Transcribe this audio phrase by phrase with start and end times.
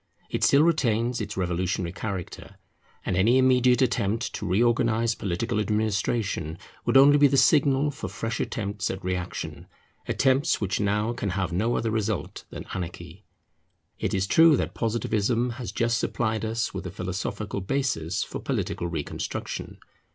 [0.31, 2.55] It still retains its revolutionary character;
[3.05, 8.39] and any immediate attempt to reorganize political administration would only be the signal for fresh
[8.39, 9.67] attempts at reaction,
[10.07, 13.25] attempts which now can have no other result than anarchy.
[13.99, 18.87] It is true that Positivism has just supplied us with a philosophical basis for political
[18.87, 19.77] reconstruction.